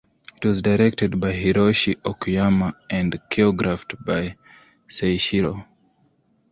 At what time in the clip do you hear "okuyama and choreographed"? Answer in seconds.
2.01-4.03